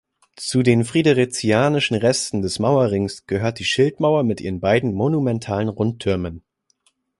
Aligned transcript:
Zu 0.35 0.63
den 0.63 0.83
friderizianischen 0.83 1.95
Resten 1.95 2.41
dieses 2.41 2.57
Mauerrings 2.57 3.27
gehört 3.27 3.59
die 3.59 3.65
Schildmauer 3.65 4.23
mit 4.23 4.41
ihren 4.41 4.59
beiden 4.59 4.95
monumentalen 4.95 5.69
Rundtürmen. 5.69 6.43